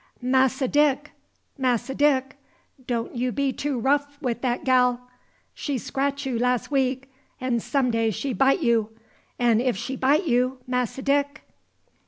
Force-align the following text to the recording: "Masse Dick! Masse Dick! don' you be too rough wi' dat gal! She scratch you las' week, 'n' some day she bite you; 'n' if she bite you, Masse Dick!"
"Masse 0.19 0.61
Dick! 0.67 1.11
Masse 1.59 1.89
Dick! 1.89 2.35
don' 2.87 3.11
you 3.13 3.31
be 3.31 3.53
too 3.53 3.77
rough 3.79 4.19
wi' 4.19 4.33
dat 4.33 4.63
gal! 4.63 5.01
She 5.53 5.77
scratch 5.77 6.25
you 6.25 6.39
las' 6.39 6.71
week, 6.71 7.11
'n' 7.39 7.59
some 7.59 7.91
day 7.91 8.09
she 8.09 8.33
bite 8.33 8.63
you; 8.63 8.89
'n' 9.37 9.61
if 9.61 9.77
she 9.77 9.95
bite 9.95 10.25
you, 10.25 10.57
Masse 10.65 10.95
Dick!" 11.03 11.43